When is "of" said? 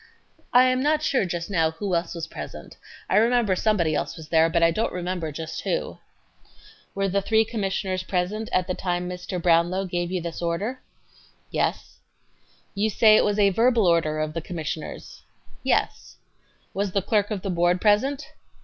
14.19-14.33, 17.29-17.43